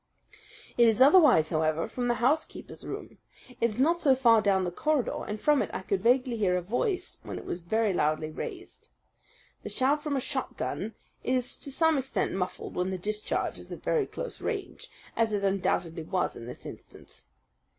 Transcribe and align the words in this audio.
"It 0.79 0.87
is 0.87 0.99
otherwise, 0.99 1.51
however, 1.51 1.87
from 1.87 2.07
the 2.07 2.15
housekeeper's 2.15 2.87
room. 2.87 3.19
It 3.59 3.69
is 3.69 3.79
not 3.79 3.99
so 3.99 4.15
far 4.15 4.41
down 4.41 4.63
the 4.63 4.71
corridor, 4.71 5.23
and 5.27 5.39
from 5.39 5.61
it 5.61 5.69
I 5.75 5.83
could 5.83 6.01
vaguely 6.01 6.37
hear 6.37 6.57
a 6.57 6.61
voice 6.63 7.19
when 7.21 7.37
it 7.37 7.45
was 7.45 7.59
very 7.59 7.93
loudly 7.93 8.31
raised. 8.31 8.89
The 9.61 9.69
sound 9.69 10.01
from 10.01 10.15
a 10.15 10.19
shotgun 10.19 10.95
is 11.23 11.55
to 11.57 11.69
some 11.71 11.99
extent 11.99 12.33
muffled 12.33 12.73
when 12.73 12.89
the 12.89 12.97
discharge 12.97 13.59
is 13.59 13.71
at 13.71 13.83
very 13.83 14.07
close 14.07 14.41
range, 14.41 14.89
as 15.15 15.33
it 15.33 15.43
undoubtedly 15.43 16.01
was 16.01 16.35
in 16.35 16.47
this 16.47 16.65
instance. 16.65 17.27